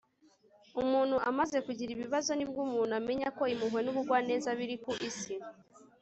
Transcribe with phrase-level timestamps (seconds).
[0.81, 5.33] umuntu amaze kugira ibibazo ni bwo umuntu amenya ko impuhwe n'ubugwaneza biri ku isi